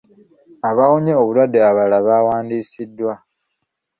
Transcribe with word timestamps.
Abaawonye 0.69 1.13
obulwadde 1.21 1.59
abalala 1.69 2.05
baawandiisiddwa. 2.07 3.13